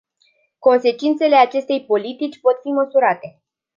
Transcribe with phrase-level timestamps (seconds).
[0.59, 3.41] Consecințele acestei politici pot fi măsurate.